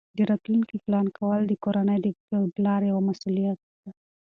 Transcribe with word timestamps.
د 0.17 0.19
راتلونکي 0.31 0.75
پلان 0.85 1.05
کول 1.17 1.41
د 1.47 1.53
کورنۍ 1.63 1.97
د 2.03 2.07
پلار 2.55 2.81
یوه 2.89 3.01
مسؤلیت 3.09 3.59
ده. 3.81 3.89